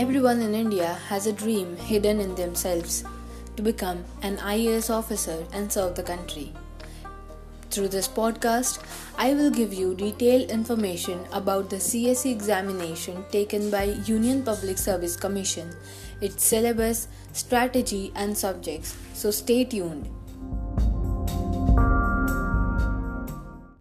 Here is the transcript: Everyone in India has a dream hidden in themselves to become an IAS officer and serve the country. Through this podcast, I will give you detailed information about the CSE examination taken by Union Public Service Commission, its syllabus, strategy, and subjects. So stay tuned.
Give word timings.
Everyone 0.00 0.40
in 0.40 0.54
India 0.54 0.94
has 1.08 1.26
a 1.26 1.32
dream 1.34 1.76
hidden 1.76 2.20
in 2.20 2.34
themselves 2.34 3.04
to 3.54 3.62
become 3.62 4.02
an 4.22 4.38
IAS 4.38 4.88
officer 4.88 5.44
and 5.52 5.70
serve 5.70 5.94
the 5.94 6.02
country. 6.02 6.54
Through 7.70 7.88
this 7.88 8.08
podcast, 8.08 8.82
I 9.18 9.34
will 9.34 9.50
give 9.50 9.74
you 9.74 9.94
detailed 9.94 10.48
information 10.48 11.26
about 11.32 11.68
the 11.68 11.76
CSE 11.76 12.32
examination 12.32 13.26
taken 13.30 13.70
by 13.70 14.00
Union 14.06 14.42
Public 14.42 14.78
Service 14.78 15.16
Commission, 15.16 15.70
its 16.22 16.44
syllabus, 16.44 17.06
strategy, 17.34 18.10
and 18.16 18.38
subjects. 18.38 18.96
So 19.12 19.30
stay 19.30 19.64
tuned. 19.64 20.08